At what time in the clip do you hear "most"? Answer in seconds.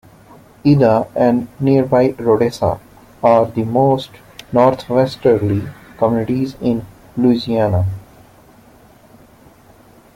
3.63-4.09